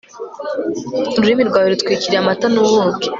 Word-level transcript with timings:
ururimi 1.17 1.43
rwawe 1.49 1.67
rutwikiriye 1.71 2.19
amata 2.21 2.45
n'ubuki 2.53 3.07